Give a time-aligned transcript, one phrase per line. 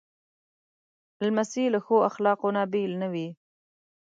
[1.25, 3.27] لمسی له ښو اخلاقو نه بېل نه وي.